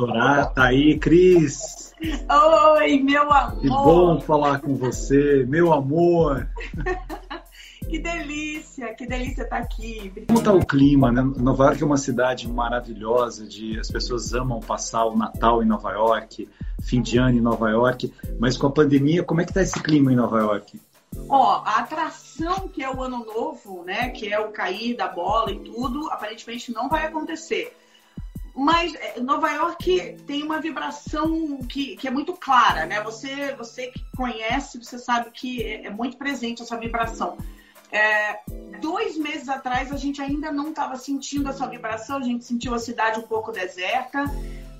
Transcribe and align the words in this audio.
adorar. 0.00 0.52
Tá 0.52 0.64
aí, 0.64 0.98
Cris. 0.98 1.94
Oi, 2.00 2.98
meu 3.00 3.30
amor. 3.30 3.60
Que 3.60 3.68
bom 3.68 4.20
falar 4.20 4.60
com 4.60 4.74
você, 4.74 5.44
meu 5.46 5.72
amor. 5.72 6.48
que 7.88 7.98
delícia, 7.98 8.94
que 8.94 9.06
delícia 9.06 9.42
estar 9.42 9.58
tá 9.58 9.62
aqui. 9.62 10.10
Como 10.26 10.38
está 10.38 10.52
o 10.52 10.64
clima? 10.64 11.12
Né? 11.12 11.22
Nova 11.36 11.64
York 11.66 11.82
é 11.82 11.86
uma 11.86 11.98
cidade 11.98 12.48
maravilhosa, 12.48 13.46
de, 13.46 13.78
as 13.78 13.90
pessoas 13.90 14.32
amam 14.32 14.60
passar 14.60 15.04
o 15.04 15.16
Natal 15.16 15.62
em 15.62 15.66
Nova 15.66 15.92
York, 15.92 16.48
fim 16.82 17.02
de 17.02 17.18
ano 17.18 17.36
em 17.36 17.42
Nova 17.42 17.68
York, 17.68 18.12
mas 18.38 18.56
com 18.56 18.66
a 18.66 18.72
pandemia, 18.72 19.22
como 19.22 19.40
é 19.40 19.44
que 19.44 19.50
está 19.50 19.60
esse 19.60 19.82
clima 19.82 20.12
em 20.12 20.16
Nova 20.16 20.38
York? 20.38 20.80
Ó, 21.28 21.62
a 21.64 21.80
atração 21.80 22.68
que 22.68 22.82
é 22.82 22.90
o 22.90 23.02
ano 23.02 23.24
novo, 23.24 23.82
né, 23.84 24.10
que 24.10 24.32
é 24.32 24.38
o 24.38 24.52
cair 24.52 24.96
da 24.96 25.08
bola 25.08 25.50
e 25.50 25.58
tudo, 25.58 26.08
aparentemente 26.08 26.72
não 26.72 26.88
vai 26.88 27.06
acontecer. 27.06 27.76
Mas 28.60 28.94
é, 28.94 29.18
Nova 29.20 29.50
York 29.50 30.16
tem 30.26 30.42
uma 30.42 30.60
vibração 30.60 31.60
que, 31.66 31.96
que 31.96 32.06
é 32.06 32.10
muito 32.10 32.34
clara, 32.34 32.84
né? 32.84 33.02
Você, 33.02 33.54
você 33.54 33.86
que 33.86 34.04
conhece, 34.14 34.76
você 34.76 34.98
sabe 34.98 35.30
que 35.30 35.62
é, 35.62 35.86
é 35.86 35.90
muito 35.90 36.18
presente 36.18 36.60
essa 36.60 36.76
vibração. 36.76 37.38
É, 37.90 38.40
dois 38.78 39.16
meses 39.16 39.48
atrás 39.48 39.90
a 39.90 39.96
gente 39.96 40.20
ainda 40.20 40.52
não 40.52 40.68
estava 40.68 40.96
sentindo 40.96 41.48
essa 41.48 41.66
vibração, 41.66 42.18
a 42.18 42.22
gente 42.22 42.44
sentiu 42.44 42.74
a 42.74 42.78
cidade 42.78 43.18
um 43.18 43.22
pouco 43.22 43.50
deserta. 43.50 44.24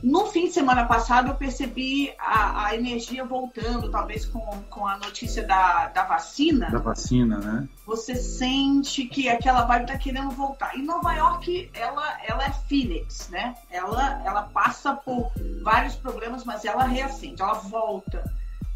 No 0.03 0.27
fim 0.27 0.47
de 0.47 0.53
semana 0.53 0.87
passado 0.87 1.29
eu 1.29 1.35
percebi 1.35 2.13
a, 2.19 2.67
a 2.67 2.75
energia 2.75 3.25
voltando, 3.25 3.91
talvez 3.91 4.25
com, 4.25 4.41
com 4.71 4.87
a 4.87 4.97
notícia 4.99 5.47
da, 5.47 5.89
da 5.89 6.05
vacina. 6.05 6.71
Da 6.71 6.79
vacina, 6.79 7.39
né? 7.39 7.69
Você 7.87 8.15
sente 8.15 9.05
que 9.05 9.29
aquela 9.29 9.65
vibe 9.65 9.83
está 9.83 9.99
querendo 9.99 10.31
voltar. 10.31 10.77
E 10.77 10.83
Nova 10.83 11.13
York, 11.13 11.71
ela, 11.75 12.19
ela 12.27 12.45
é 12.45 12.51
Phoenix, 12.51 13.29
né? 13.31 13.55
Ela, 13.71 14.23
ela 14.25 14.43
passa 14.45 14.95
por 14.95 15.31
vários 15.63 15.97
problemas, 15.97 16.45
mas 16.45 16.65
ela 16.65 16.85
reacende, 16.85 17.43
ela 17.43 17.55
volta. 17.55 18.25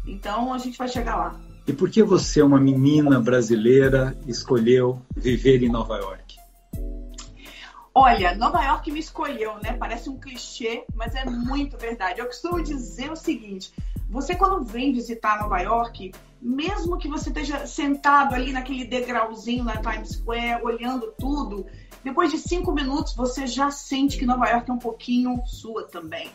Então 0.05 0.53
a 0.53 0.57
gente 0.59 0.77
vai 0.77 0.87
chegar 0.87 1.15
lá. 1.15 1.35
E 1.67 1.73
por 1.73 1.89
que 1.89 2.03
você, 2.03 2.43
uma 2.43 2.59
menina 2.59 3.19
brasileira, 3.19 4.15
escolheu 4.27 5.01
viver 5.15 5.63
em 5.63 5.69
Nova 5.69 5.97
York? 5.97 6.37
Olha, 7.97 8.35
Nova 8.35 8.61
York 8.61 8.91
me 8.91 8.99
escolheu, 8.99 9.55
né? 9.63 9.71
Parece 9.71 10.09
um 10.09 10.19
clichê, 10.19 10.83
mas 10.93 11.15
é 11.15 11.23
muito 11.23 11.77
verdade. 11.77 12.19
Eu 12.19 12.25
costumo 12.25 12.61
dizer 12.61 13.09
o 13.09 13.15
seguinte: 13.15 13.71
você, 14.09 14.35
quando 14.35 14.65
vem 14.65 14.91
visitar 14.91 15.39
Nova 15.39 15.61
York, 15.61 16.11
mesmo 16.41 16.97
que 16.97 17.07
você 17.07 17.29
esteja 17.29 17.65
sentado 17.65 18.35
ali 18.35 18.51
naquele 18.51 18.83
degrauzinho 18.83 19.63
na 19.63 19.77
Times 19.77 20.09
Square, 20.09 20.61
olhando 20.61 21.13
tudo, 21.17 21.65
depois 22.03 22.29
de 22.31 22.37
cinco 22.37 22.73
minutos 22.73 23.15
você 23.15 23.47
já 23.47 23.71
sente 23.71 24.17
que 24.17 24.25
Nova 24.25 24.49
York 24.49 24.69
é 24.69 24.73
um 24.73 24.77
pouquinho 24.77 25.41
sua 25.45 25.87
também. 25.87 26.29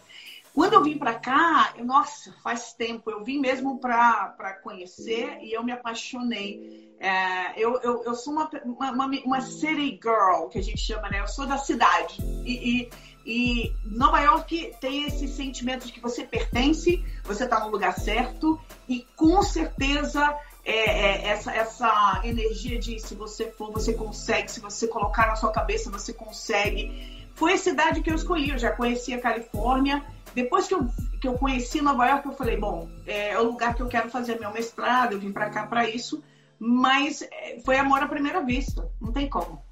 Quando 0.55 0.73
eu 0.73 0.83
vim 0.83 0.97
para 0.97 1.15
cá, 1.15 1.75
eu, 1.77 1.85
nossa, 1.85 2.33
faz 2.43 2.73
tempo, 2.73 3.11
eu 3.11 3.23
vim 3.23 3.39
mesmo 3.39 3.79
para 3.79 4.59
conhecer 4.63 5.39
e 5.43 5.53
eu 5.53 5.63
me 5.63 5.73
apaixonei. 5.73 6.90
É, 7.01 7.59
eu, 7.59 7.81
eu, 7.81 8.05
eu, 8.05 8.15
sou 8.15 8.35
uma, 8.35 8.51
uma, 8.63 9.07
uma, 9.25 9.41
city 9.41 9.99
girl, 10.03 10.49
que 10.49 10.59
a 10.59 10.63
gente 10.63 10.79
chama, 10.79 11.09
né? 11.09 11.21
Eu 11.21 11.29
sou 11.29 11.47
da 11.47 11.57
cidade. 11.57 12.19
E, 12.45 12.83
e, 12.83 12.91
e 13.25 13.75
Nova 13.87 14.21
York 14.21 14.75
tem 14.83 15.05
esse 15.05 15.27
sentimento 15.27 15.87
de 15.87 15.93
que 15.93 16.01
você 16.01 16.25
pertence, 16.25 17.03
você 17.25 17.45
está 17.45 17.59
no 17.61 17.71
lugar 17.71 17.99
certo 17.99 18.61
e 18.87 19.07
com 19.17 19.43
certeza 19.43 20.37
é, 20.63 20.73
é, 20.73 21.29
essa, 21.29 21.51
essa 21.53 22.21
energia 22.23 22.79
de 22.79 23.01
se 23.01 23.15
você 23.15 23.51
for, 23.51 23.73
você 23.73 23.95
consegue, 23.95 24.51
se 24.51 24.61
você 24.61 24.87
colocar 24.87 25.27
na 25.27 25.37
sua 25.37 25.51
cabeça, 25.51 25.91
você 25.91 26.13
consegue. 26.13 27.19
Foi 27.35 27.55
a 27.55 27.59
cidade 27.59 28.03
que 28.03 28.11
eu 28.11 28.15
escolhi, 28.15 28.51
eu 28.51 28.59
já 28.59 28.73
conheci 28.73 29.15
a 29.15 29.21
Califórnia 29.21 30.05
depois 30.35 30.69
que 30.69 30.75
eu, 30.75 30.89
que 31.21 31.29
eu 31.29 31.35
conheci 31.35 31.81
Nova 31.81 32.07
York, 32.07 32.27
eu 32.27 32.33
falei, 32.33 32.57
bom, 32.57 32.89
é, 33.07 33.31
é 33.31 33.39
o 33.39 33.45
lugar 33.45 33.75
que 33.75 33.83
eu 33.83 33.89
quero 33.89 34.09
fazer 34.11 34.39
meu 34.39 34.53
mestrado, 34.53 35.13
eu 35.13 35.19
vim 35.19 35.33
para 35.33 35.51
cá 35.51 35.67
para 35.67 35.89
isso, 35.89 36.23
mas 36.61 37.23
é, 37.23 37.59
foi 37.65 37.79
amor 37.79 38.03
à 38.03 38.07
primeira 38.07 38.45
vista, 38.45 38.87
não 39.01 39.13
tem 39.13 39.29
como. 39.29 39.63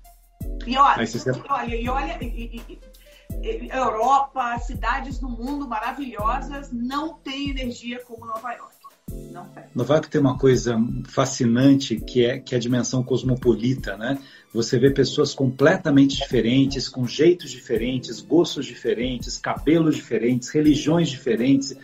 E 0.66 0.76
olha, 0.76 1.04
e 1.04 1.50
olha, 1.50 1.76
e 1.76 1.88
olha 1.88 2.18
e, 2.24 2.62
e, 3.42 3.68
Europa, 3.70 4.58
cidades 4.60 5.18
do 5.18 5.28
mundo 5.28 5.68
maravilhosas, 5.68 6.72
não 6.72 7.14
tem 7.14 7.50
energia 7.50 8.02
como 8.04 8.24
Nova 8.24 8.52
York. 8.52 8.78
Nova 9.74 9.94
York 9.94 10.10
tem 10.10 10.20
uma 10.20 10.36
coisa 10.36 10.78
fascinante 11.06 11.96
que 11.96 12.24
é, 12.26 12.38
que 12.38 12.54
é 12.54 12.58
a 12.58 12.60
dimensão 12.60 13.02
cosmopolita, 13.02 13.96
né? 13.96 14.18
Você 14.52 14.78
vê 14.78 14.90
pessoas 14.90 15.34
completamente 15.34 16.16
diferentes, 16.16 16.88
com 16.88 17.06
jeitos 17.06 17.50
diferentes, 17.50 18.20
gostos 18.20 18.66
diferentes, 18.66 19.38
cabelos 19.38 19.96
diferentes, 19.96 20.50
religiões 20.50 21.08
diferentes, 21.08 21.74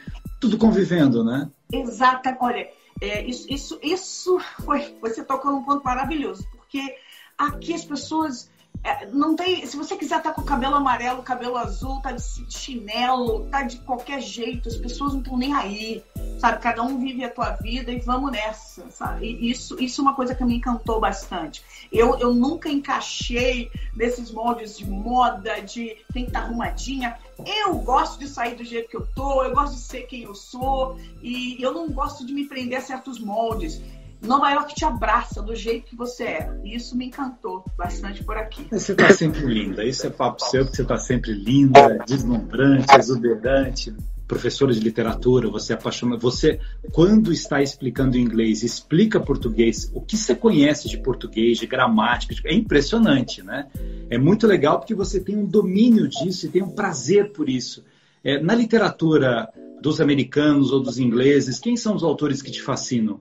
tudo 0.41 0.59
convivendo, 0.59 1.25
né? 1.25 1.49
Exato. 1.73 2.29
Olha, 2.41 2.69
é, 3.01 3.23
isso, 3.23 3.47
isso, 3.49 3.79
isso 3.83 4.39
foi. 4.65 4.97
Você 5.01 5.25
tocou 5.25 5.53
num 5.53 5.63
ponto 5.63 5.85
maravilhoso, 5.85 6.47
porque 6.53 6.97
aqui 7.37 7.75
as 7.75 7.85
pessoas 7.85 8.51
é, 8.83 9.07
não 9.07 9.35
tem. 9.35 9.65
Se 9.67 9.77
você 9.77 9.97
quiser 9.97 10.19
estar 10.19 10.31
tá 10.31 10.35
com 10.35 10.43
o 10.43 10.45
cabelo 10.45 10.75
amarelo, 10.75 11.23
cabelo 11.23 11.57
azul, 11.57 12.01
tá 12.01 12.13
de 12.13 12.23
chinelo, 12.53 13.47
tá 13.51 13.63
de 13.63 13.79
qualquer 13.81 14.21
jeito, 14.21 14.69
as 14.69 14.77
pessoas 14.77 15.13
não 15.13 15.21
estão 15.21 15.37
nem 15.37 15.55
aí, 15.55 16.05
sabe? 16.39 16.61
Cada 16.61 16.83
um 16.83 16.99
vive 16.99 17.25
a 17.25 17.31
tua 17.31 17.51
vida 17.51 17.91
e 17.91 18.01
vamos 18.01 18.33
nessa, 18.33 18.85
sabe? 18.91 19.27
E 19.27 19.51
isso, 19.51 19.81
isso 19.81 20.01
é 20.01 20.03
uma 20.03 20.15
coisa 20.15 20.35
que 20.35 20.45
me 20.45 20.57
encantou 20.57 21.01
bastante. 21.01 21.63
Eu, 21.91 22.19
eu 22.19 22.35
nunca 22.35 22.69
encaixei 22.69 23.71
nesses 23.95 24.31
moldes 24.31 24.77
de 24.79 24.89
moda, 24.89 25.61
de 25.61 25.97
tem 26.13 26.25
que 26.25 26.31
estar 26.31 26.41
tá 26.41 26.47
arrumadinha. 26.47 27.17
Eu 27.65 27.75
gosto 27.77 28.19
de 28.19 28.29
sair 28.29 28.55
do 28.55 28.65
jeito 28.65 28.89
que 28.89 28.97
eu 28.97 29.07
tô, 29.15 29.43
eu 29.45 29.55
gosto 29.55 29.75
de 29.75 29.81
ser 29.81 30.03
quem 30.03 30.23
eu 30.23 30.35
sou 30.35 30.99
e 31.23 31.57
eu 31.63 31.73
não 31.73 31.91
gosto 31.91 32.25
de 32.27 32.33
me 32.33 32.47
prender 32.47 32.79
a 32.79 32.83
certos 32.83 33.19
moldes. 33.19 33.81
Nova 34.25 34.51
York 34.51 34.75
te 34.75 34.85
abraça 34.85 35.43
do 35.43 35.55
jeito 35.55 35.87
que 35.87 35.97
você 35.97 36.25
é. 36.25 36.61
E 36.65 36.75
isso 36.75 36.97
me 36.97 37.07
encantou 37.07 37.65
bastante 37.77 38.25
por 38.25 38.37
aqui. 38.37 38.67
Você 38.71 38.93
está 38.93 39.13
sempre 39.13 39.43
linda. 39.43 39.85
Isso 39.85 40.07
é 40.07 40.11
papo 40.11 40.43
seu, 40.43 40.67
que 40.67 40.75
você 40.75 40.83
está 40.83 40.97
sempre 40.97 41.33
linda, 41.33 41.99
deslumbrante, 42.07 42.95
exuberante. 42.97 43.95
Professora 44.27 44.73
de 44.73 44.81
literatura, 44.81 45.51
você 45.51 45.73
é 45.73 45.77
apaixona. 45.77 46.17
Você, 46.17 46.59
quando 46.93 47.33
está 47.33 47.63
explicando 47.63 48.17
inglês, 48.17 48.63
explica 48.63 49.21
português. 49.21 49.91
O 49.95 50.01
que 50.01 50.17
você 50.17 50.35
conhece 50.35 50.89
de 50.89 50.99
português, 50.99 51.59
de 51.59 51.67
gramática? 51.67 52.35
É 52.47 52.55
impressionante, 52.55 53.43
né? 53.43 53.67
É 54.09 54.17
muito 54.17 54.47
legal 54.47 54.79
porque 54.79 54.95
você 54.95 55.21
tem 55.21 55.37
um 55.37 55.45
domínio 55.45 56.09
disso 56.09 56.47
e 56.47 56.49
tem 56.49 56.63
um 56.63 56.71
prazer 56.71 57.33
por 57.33 57.49
isso. 57.49 57.85
É, 58.23 58.41
na 58.41 58.55
literatura 58.55 59.49
dos 59.81 60.01
americanos 60.01 60.73
ou 60.73 60.81
dos 60.81 60.99
ingleses, 60.99 61.59
quem 61.59 61.77
são 61.77 61.95
os 61.95 62.03
autores 62.03 62.41
que 62.41 62.51
te 62.51 62.63
fascinam? 62.63 63.21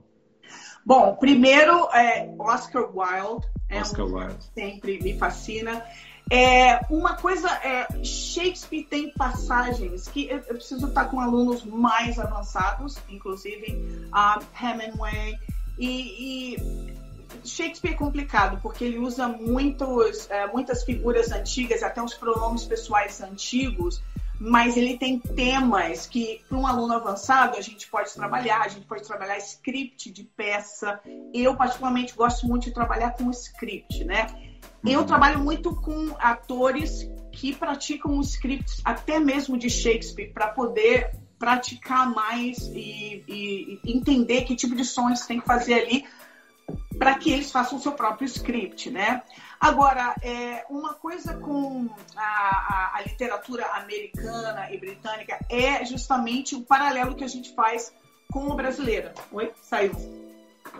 Bom, 0.84 1.16
primeiro 1.16 1.88
é 1.94 2.30
Oscar 2.38 2.90
Wilde. 2.94 3.46
É 3.68 3.80
Oscar 3.80 4.06
um, 4.06 4.16
Wilde. 4.16 4.44
Sempre 4.54 5.02
me 5.02 5.18
fascina. 5.18 5.82
É, 6.30 6.80
uma 6.88 7.14
coisa 7.16 7.48
é, 7.62 7.86
Shakespeare 8.02 8.84
tem 8.84 9.10
passagens 9.12 10.08
que 10.08 10.26
eu, 10.28 10.38
eu 10.38 10.54
preciso 10.54 10.88
estar 10.88 11.04
com 11.06 11.20
alunos 11.20 11.64
mais 11.64 12.18
avançados, 12.18 12.98
inclusive 13.08 13.72
uh, 14.08 14.42
Hemingway 14.58 15.38
e, 15.78 16.54
e, 16.56 16.94
Shakespeare 17.44 17.92
é 17.92 17.96
complicado 17.96 18.58
porque 18.62 18.84
ele 18.84 18.98
usa 18.98 19.28
muitos, 19.28 20.30
é, 20.30 20.46
muitas 20.46 20.82
figuras 20.82 21.30
antigas, 21.30 21.82
até 21.82 22.02
os 22.02 22.14
pronomes 22.14 22.64
pessoais 22.64 23.20
antigos 23.20 24.02
mas 24.38 24.76
ele 24.76 24.98
tem 24.98 25.18
temas 25.18 26.06
que, 26.06 26.44
para 26.48 26.58
um 26.58 26.66
aluno 26.66 26.94
avançado, 26.94 27.56
a 27.56 27.60
gente 27.60 27.88
pode 27.88 28.12
trabalhar, 28.12 28.62
a 28.62 28.68
gente 28.68 28.84
pode 28.84 29.04
trabalhar 29.04 29.38
script 29.38 30.10
de 30.10 30.24
peça. 30.24 31.00
Eu, 31.32 31.56
particularmente, 31.56 32.14
gosto 32.14 32.46
muito 32.46 32.64
de 32.64 32.74
trabalhar 32.74 33.10
com 33.10 33.30
script, 33.30 34.04
né? 34.04 34.26
Eu 34.84 35.04
trabalho 35.04 35.40
muito 35.40 35.74
com 35.74 36.14
atores 36.18 37.08
que 37.32 37.54
praticam 37.54 38.18
os 38.18 38.30
scripts, 38.30 38.80
até 38.84 39.18
mesmo 39.18 39.56
de 39.56 39.70
Shakespeare, 39.70 40.32
para 40.32 40.48
poder 40.48 41.18
praticar 41.38 42.08
mais 42.10 42.58
e, 42.68 43.24
e, 43.26 43.80
e, 43.84 43.96
entender 43.96 44.42
que 44.42 44.54
tipo 44.54 44.74
de 44.74 44.84
sons 44.84 45.26
tem 45.26 45.40
que 45.40 45.46
fazer 45.46 45.74
ali 45.74 46.06
para 46.98 47.18
que 47.18 47.30
eles 47.30 47.50
façam 47.50 47.76
o 47.76 47.80
seu 47.80 47.92
próprio 47.92 48.26
script, 48.26 48.90
né? 48.90 49.22
Agora, 49.60 50.14
é, 50.22 50.64
uma 50.70 50.94
coisa 50.94 51.34
com 51.34 51.88
a, 52.16 52.22
a, 52.22 52.92
a, 52.96 53.02
literatura 53.02 53.66
americana 53.72 54.70
e 54.70 54.78
britânica 54.78 55.38
é 55.50 55.84
justamente 55.84 56.54
o 56.54 56.62
paralelo 56.62 57.14
que 57.14 57.24
a 57.24 57.28
gente 57.28 57.54
faz 57.54 57.92
com 58.32 58.48
o 58.48 58.54
brasileiro. 58.54 59.10
Oi? 59.32 59.52
Saiu. 59.60 59.92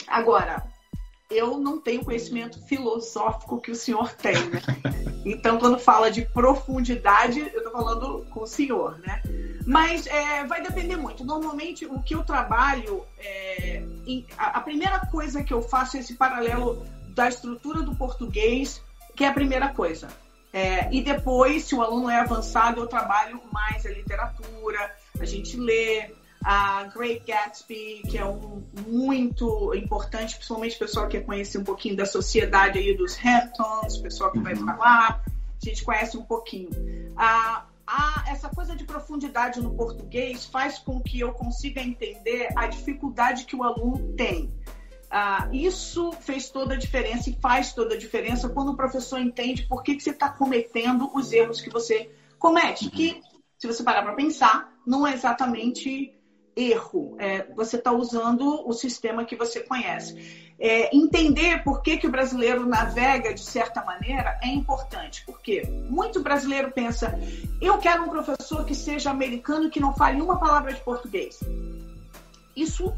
Agora, 0.07 0.65
eu 1.31 1.59
não 1.59 1.81
tenho 1.81 2.05
conhecimento 2.05 2.61
filosófico 2.67 3.61
que 3.61 3.71
o 3.71 3.75
senhor 3.75 4.13
tem, 4.13 4.35
né? 4.35 4.63
Então, 5.25 5.59
quando 5.59 5.79
fala 5.79 6.11
de 6.11 6.23
profundidade, 6.23 7.41
eu 7.41 7.59
estou 7.59 7.73
falando 7.73 8.27
com 8.31 8.43
o 8.43 8.47
senhor, 8.47 8.99
né? 8.99 9.23
Mas 9.67 10.07
é, 10.07 10.45
vai 10.45 10.63
depender 10.63 10.97
muito. 10.97 11.25
Normalmente, 11.25 11.87
o 11.87 12.03
que 12.03 12.15
eu 12.15 12.23
trabalho, 12.23 13.03
é, 13.19 13.83
em, 14.07 14.27
a, 14.37 14.59
a 14.59 14.61
primeira 14.61 15.01
coisa 15.07 15.43
que 15.43 15.53
eu 15.53 15.63
faço 15.63 15.97
é 15.97 16.01
esse 16.01 16.15
paralelo 16.15 16.85
da 17.09 17.29
estrutura 17.29 17.83
do 17.83 17.95
português, 17.95 18.83
que 19.17 19.25
é 19.25 19.29
a 19.29 19.33
primeira 19.33 19.69
coisa. 19.69 20.09
É, 20.53 20.89
e 20.93 21.03
depois, 21.03 21.65
se 21.65 21.75
o 21.75 21.83
aluno 21.83 22.11
é 22.11 22.21
avançado, 22.21 22.81
eu 22.81 22.87
trabalho 22.87 23.41
mais 23.51 23.87
a 23.87 23.91
literatura, 23.91 24.95
a 25.19 25.25
gente 25.25 25.57
lê 25.57 26.11
a 26.45 26.85
Great 26.95 27.25
Gatsby, 27.27 28.03
que 28.11 28.19
é 28.19 28.25
um 28.25 28.63
muito 28.87 29.75
importante, 29.75 30.37
principalmente 30.37 30.77
o 30.77 30.79
pessoal 30.79 31.09
que 31.09 31.19
quer 31.19 31.25
conhecer 31.25 31.57
um 31.57 31.65
pouquinho 31.65 31.97
da 31.97 32.05
sociedade 32.05 32.79
aí 32.79 32.95
dos 32.95 33.17
Hamptons, 33.17 33.97
pessoal 33.97 34.31
que 34.31 34.39
uhum. 34.39 34.45
vai 34.45 34.55
para 34.55 34.77
lá, 34.77 35.23
a 35.27 35.67
gente 35.67 35.83
conhece 35.83 36.19
um 36.19 36.23
pouquinho. 36.23 36.69
A, 37.17 37.65
a, 37.87 38.25
essa 38.29 38.51
coisa 38.51 38.77
de 38.77 38.85
profundidade 38.85 39.59
no 39.63 39.75
português 39.75 40.45
faz 40.45 40.79
com 40.79 41.01
que 41.01 41.19
eu 41.19 41.33
consiga 41.33 41.81
entender 41.81 42.49
a 42.55 42.67
dificuldade 42.67 43.47
que 43.47 43.57
o 43.57 43.63
aluno 43.63 44.13
tem. 44.13 44.53
Ah, 45.11 45.49
isso 45.51 46.13
fez 46.13 46.51
toda 46.51 46.75
a 46.75 46.77
diferença 46.77 47.31
e 47.31 47.39
faz 47.41 47.73
toda 47.73 47.95
a 47.95 47.99
diferença 47.99 48.51
quando 48.51 48.73
o 48.73 48.77
professor 48.77 49.19
entende 49.19 49.63
por 49.63 49.83
que, 49.83 49.95
que 49.95 50.03
você 50.03 50.11
está 50.11 50.29
cometendo 50.29 51.11
os 51.15 51.33
erros 51.33 51.63
que 51.63 51.71
você 51.71 52.11
comete. 52.39 52.91
Que, 52.91 53.23
se 53.57 53.67
você 53.67 53.83
parar 53.83 54.03
para 54.03 54.13
pensar, 54.15 54.75
não 54.87 55.07
é 55.07 55.15
exatamente 55.15 56.14
erro. 56.57 57.17
É, 57.19 57.45
você 57.55 57.77
está 57.77 57.93
usando 57.93 58.67
o 58.67 58.73
sistema 58.73 59.25
que 59.25 59.37
você 59.37 59.61
conhece. 59.61 60.45
É, 60.59 60.95
entender 60.97 61.65
por 61.65 61.83
que, 61.83 61.97
que 61.97 62.07
o 62.07 62.11
brasileiro 62.11 62.65
navega 62.65 63.35
de 63.35 63.43
certa 63.43 63.85
maneira 63.85 64.39
é 64.41 64.49
importante, 64.49 65.25
porque 65.27 65.63
muito 65.91 66.23
brasileiro 66.23 66.71
pensa: 66.71 67.19
eu 67.61 67.79
quero 67.79 68.05
um 68.05 68.09
professor 68.09 68.65
que 68.65 68.75
seja 68.75 69.11
americano 69.11 69.69
que 69.69 69.81
não 69.81 69.95
fale 69.95 70.21
uma 70.21 70.39
palavra 70.39 70.73
de 70.73 70.81
português. 70.81 71.41
Isso 72.55 72.93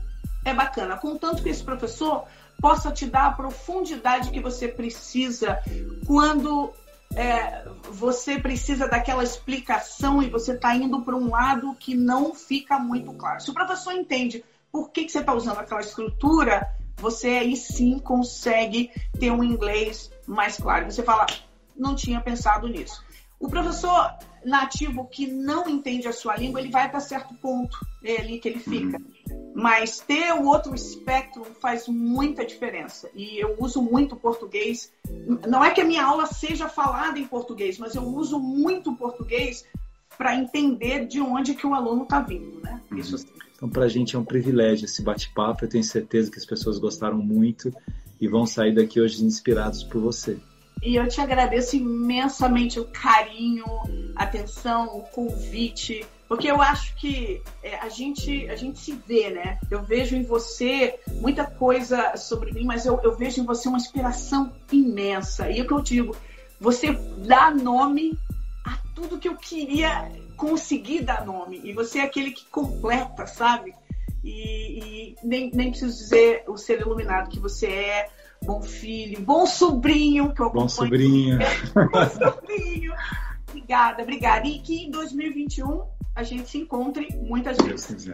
é 0.44 0.52
bacana, 0.52 0.96
contanto 0.98 1.42
que 1.42 1.48
esse 1.48 1.64
professor 1.64 2.26
possa 2.60 2.90
te 2.90 3.06
dar 3.06 3.26
a 3.26 3.32
profundidade 3.32 4.30
que 4.30 4.40
você 4.40 4.68
precisa 4.68 5.58
quando 6.06 6.72
é, 7.16 7.64
você 7.90 8.38
precisa 8.38 8.86
daquela 8.86 9.24
explicação 9.24 10.22
e 10.22 10.28
você 10.28 10.52
está 10.52 10.76
indo 10.76 11.00
para 11.00 11.16
um 11.16 11.30
lado 11.30 11.74
que 11.74 11.94
não 11.94 12.34
fica 12.34 12.78
muito 12.78 13.12
claro. 13.14 13.40
Se 13.40 13.50
o 13.50 13.54
professor 13.54 13.92
entende 13.92 14.44
por 14.70 14.90
que, 14.90 15.04
que 15.04 15.12
você 15.12 15.20
está 15.20 15.32
usando 15.32 15.58
aquela 15.58 15.80
estrutura, 15.80 16.70
você 16.96 17.28
aí 17.28 17.56
sim 17.56 17.98
consegue 17.98 18.90
ter 19.18 19.30
um 19.30 19.42
inglês 19.42 20.10
mais 20.26 20.58
claro. 20.58 20.90
Você 20.90 21.02
fala, 21.02 21.26
não 21.74 21.94
tinha 21.94 22.20
pensado 22.20 22.68
nisso. 22.68 23.02
O 23.40 23.48
professor 23.48 24.14
nativo 24.44 25.06
que 25.06 25.26
não 25.26 25.68
entende 25.68 26.08
a 26.08 26.12
sua 26.12 26.36
língua, 26.36 26.60
ele 26.60 26.70
vai 26.70 26.88
para 26.90 27.00
certo 27.00 27.34
ponto, 27.34 27.78
é 28.02 28.20
ali 28.20 28.38
que 28.38 28.48
ele 28.48 28.60
fica. 28.60 28.98
Mas 29.54 29.98
ter 30.00 30.32
o 30.32 30.44
outro 30.46 30.74
espectro 30.74 31.44
faz 31.60 31.88
muita 31.88 32.44
diferença. 32.44 33.10
E 33.14 33.42
eu 33.42 33.56
uso 33.58 33.82
muito 33.82 34.14
português. 34.14 34.92
Não 35.46 35.64
é 35.64 35.70
que 35.70 35.80
a 35.80 35.84
minha 35.84 36.04
aula 36.04 36.26
seja 36.26 36.68
falada 36.68 37.18
em 37.18 37.26
português, 37.26 37.78
mas 37.78 37.94
eu 37.94 38.02
uso 38.02 38.38
muito 38.38 38.94
português 38.94 39.64
para 40.16 40.34
entender 40.34 41.06
de 41.06 41.20
onde 41.20 41.54
que 41.54 41.66
o 41.66 41.74
aluno 41.74 42.04
está 42.04 42.20
vindo, 42.20 42.60
né? 42.62 42.80
Uhum. 42.90 42.98
Isso 42.98 43.16
assim. 43.16 43.28
Então, 43.56 43.68
para 43.68 43.84
a 43.84 43.88
gente 43.88 44.14
é 44.14 44.18
um 44.18 44.24
privilégio 44.24 44.84
esse 44.84 45.02
bate-papo. 45.02 45.64
Eu 45.64 45.68
tenho 45.68 45.84
certeza 45.84 46.30
que 46.30 46.38
as 46.38 46.44
pessoas 46.44 46.78
gostaram 46.78 47.18
muito 47.18 47.74
e 48.20 48.28
vão 48.28 48.46
sair 48.46 48.74
daqui 48.74 49.00
hoje 49.00 49.24
inspirados 49.24 49.82
por 49.82 50.00
você. 50.00 50.38
E 50.82 50.96
eu 50.96 51.08
te 51.08 51.20
agradeço 51.20 51.76
imensamente 51.76 52.78
o 52.78 52.84
carinho, 52.84 53.64
atenção, 54.16 54.96
o 54.96 55.02
convite 55.02 56.06
porque 56.28 56.50
eu 56.50 56.60
acho 56.60 56.94
que 56.96 57.40
é, 57.62 57.76
a, 57.76 57.88
gente, 57.88 58.48
a 58.50 58.56
gente 58.56 58.80
se 58.80 58.92
vê, 59.06 59.30
né? 59.30 59.58
Eu 59.70 59.82
vejo 59.82 60.16
em 60.16 60.24
você 60.24 60.98
muita 61.20 61.44
coisa 61.44 62.16
sobre 62.16 62.52
mim, 62.52 62.64
mas 62.64 62.84
eu, 62.84 63.00
eu 63.02 63.16
vejo 63.16 63.40
em 63.40 63.46
você 63.46 63.68
uma 63.68 63.78
inspiração 63.78 64.52
imensa. 64.72 65.50
E 65.50 65.60
é 65.60 65.62
o 65.62 65.66
que 65.66 65.72
eu 65.72 65.80
digo, 65.80 66.16
você 66.60 66.92
dá 67.18 67.50
nome 67.52 68.18
a 68.64 68.76
tudo 68.94 69.18
que 69.18 69.28
eu 69.28 69.36
queria 69.36 70.10
conseguir 70.36 71.02
dar 71.02 71.24
nome. 71.24 71.60
E 71.62 71.72
você 71.72 72.00
é 72.00 72.02
aquele 72.02 72.32
que 72.32 72.44
completa, 72.46 73.24
sabe? 73.26 73.72
E, 74.24 75.12
e 75.12 75.16
nem, 75.22 75.52
nem 75.52 75.70
preciso 75.70 75.96
dizer 75.96 76.42
o 76.48 76.56
ser 76.56 76.80
iluminado 76.80 77.30
que 77.30 77.38
você 77.38 77.66
é, 77.66 78.08
bom 78.42 78.60
filho, 78.60 79.20
bom 79.20 79.46
sobrinho, 79.46 80.34
que 80.34 80.42
eu 80.42 80.46
acompanho. 80.46 80.58
Bom 80.66 80.68
sobrinho. 80.68 81.38
bom 81.92 82.10
sobrinho. 82.10 82.92
Obrigada, 83.66 84.02
obrigada. 84.04 84.46
E 84.46 84.60
que 84.60 84.84
em 84.84 84.90
2021 84.92 85.82
a 86.14 86.22
gente 86.22 86.48
se 86.48 86.58
encontre 86.58 87.08
muitas 87.16 87.56
vezes. 87.58 88.08